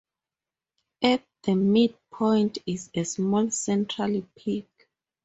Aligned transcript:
At 1.03 1.23
the 1.43 1.53
midpoint 1.53 2.57
is 2.65 2.89
a 2.95 3.03
small 3.03 3.51
central 3.51 4.23
peak. 4.35 4.67